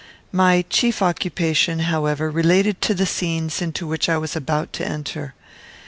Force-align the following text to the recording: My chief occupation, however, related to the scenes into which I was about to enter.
My 0.31 0.65
chief 0.67 1.03
occupation, 1.03 1.81
however, 1.81 2.31
related 2.31 2.81
to 2.81 2.95
the 2.95 3.05
scenes 3.05 3.61
into 3.61 3.85
which 3.85 4.09
I 4.09 4.17
was 4.17 4.35
about 4.35 4.73
to 4.73 4.83
enter. 4.83 5.35